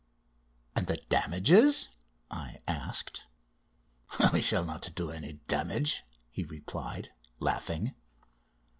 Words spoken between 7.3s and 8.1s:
laughing.